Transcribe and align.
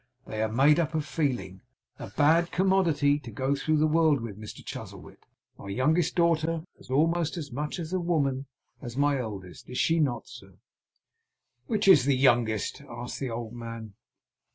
They 0.25 0.41
are 0.41 0.51
made 0.51 0.79
up 0.79 0.95
of 0.95 1.05
feeling. 1.05 1.61
A 1.99 2.07
bad 2.09 2.51
commodity 2.51 3.19
to 3.19 3.29
go 3.29 3.53
through 3.53 3.77
the 3.77 3.85
world 3.85 4.19
with, 4.19 4.35
Mr 4.41 4.65
Chuzzlewit! 4.65 5.27
My 5.59 5.69
youngest 5.69 6.15
daughter 6.15 6.63
is 6.79 6.89
almost 6.89 7.37
as 7.37 7.51
much 7.51 7.77
of 7.77 7.93
a 7.93 7.99
woman 7.99 8.47
as 8.81 8.97
my 8.97 9.19
eldest, 9.19 9.69
is 9.69 9.77
she 9.77 9.99
not, 9.99 10.25
sir?' 10.27 10.55
'Which 11.67 11.87
IS 11.87 12.05
the 12.05 12.17
youngest?' 12.17 12.81
asked 12.89 13.19
the 13.19 13.29
old 13.29 13.53
man. 13.53 13.93